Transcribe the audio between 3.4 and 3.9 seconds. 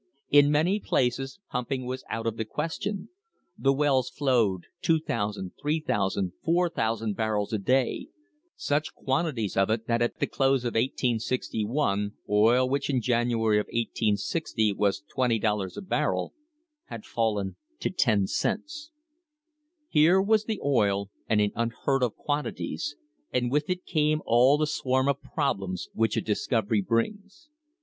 the